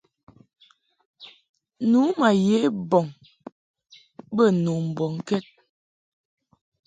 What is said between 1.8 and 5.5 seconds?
Nu ma ye bɔŋ bə nu mbɔŋkɛd.